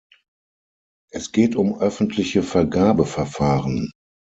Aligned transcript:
Es 1.11 1.31
geht 1.31 1.55
um 1.55 1.77
öffentliche 1.79 2.41
Vergabeverfahren. 2.41 3.91